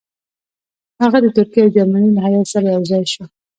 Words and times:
هغه 1.01 1.17
د 1.23 1.27
ترکیې 1.35 1.61
او 1.63 1.73
جرمني 1.75 2.09
له 2.13 2.21
هیات 2.25 2.47
سره 2.53 2.67
یو 2.75 2.83
ځای 2.91 3.03
شو. 3.13 3.23